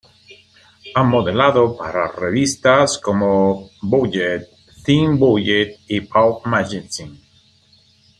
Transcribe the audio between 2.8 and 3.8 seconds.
como